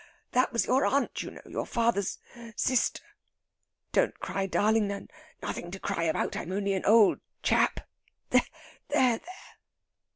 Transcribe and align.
That 0.31 0.51
was 0.51 0.65
your 0.65 0.83
aunt, 0.83 1.21
you 1.21 1.29
know 1.29 1.41
your 1.45 1.67
father's 1.67 2.17
sister. 2.55 3.03
Don't 3.91 4.19
cry, 4.19 4.47
darling. 4.47 4.87
Nothing 5.43 5.69
to 5.69 5.79
cry 5.79 6.05
about! 6.05 6.35
I'm 6.35 6.51
only 6.51 6.73
an 6.73 6.85
old 6.85 7.19
chap. 7.43 7.81
There, 8.31 8.41
there!" 8.87 9.21